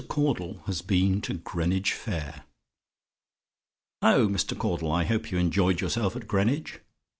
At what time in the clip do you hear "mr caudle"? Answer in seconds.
4.27-4.91